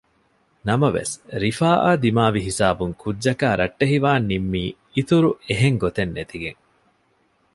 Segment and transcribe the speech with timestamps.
[0.67, 1.13] ނަމަވެސް
[1.43, 4.63] ރިފާއާ ދިމާވި ހިސާބުން ކުއްޖަކާ ރައްޓެހިވާން ނިންމީ
[4.95, 6.59] އިތުރު އެހެން ގޮތެއް ނެތިގެން